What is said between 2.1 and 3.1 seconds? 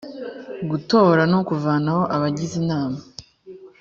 abagize inama